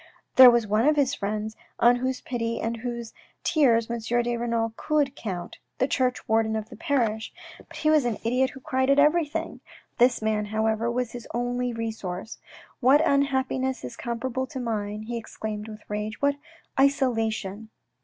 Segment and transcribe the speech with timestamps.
[0.35, 3.13] There was one of his friends on whose pity and whose
[3.43, 3.99] tears M.
[3.99, 7.31] de Renal could count, the churchwarden of the parish;
[7.67, 9.59] but he was an idiot who cried at everything.
[9.99, 12.39] This man, however, was his only resource."
[12.79, 16.37] What unhappiness is comparable to mine," he exclaimed with rage." What
[16.79, 17.69] isolation